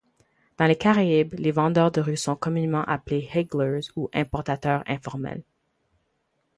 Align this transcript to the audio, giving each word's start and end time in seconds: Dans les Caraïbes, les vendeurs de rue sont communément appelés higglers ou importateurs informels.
Dans 0.57 0.65
les 0.65 0.75
Caraïbes, 0.79 1.35
les 1.37 1.51
vendeurs 1.51 1.91
de 1.91 2.01
rue 2.01 2.17
sont 2.17 2.35
communément 2.35 2.83
appelés 2.85 3.29
higglers 3.35 3.81
ou 3.95 4.09
importateurs 4.15 4.81
informels. 4.87 5.43